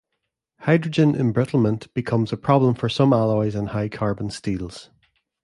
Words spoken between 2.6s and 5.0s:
for some alloys and high-carbon steels.